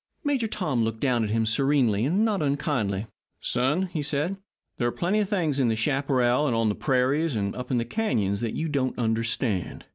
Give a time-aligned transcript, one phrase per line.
[0.23, 3.05] Major Tom looked down at him serenely and not unkindly.
[3.39, 4.39] "Son," he said,
[4.79, 7.85] "there are plenty of things in the chaparral, and on the prairies, and up the
[7.85, 9.85] canyons that you don't understand.